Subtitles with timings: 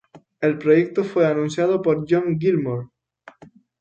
[0.39, 2.87] El proyecto fue anunciado por John Gilmore.